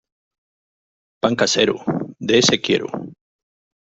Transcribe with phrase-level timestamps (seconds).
[1.21, 1.75] Pan casero,
[2.17, 2.89] de ése quiero.